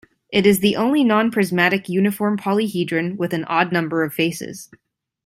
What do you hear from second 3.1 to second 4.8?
with an odd number of faces.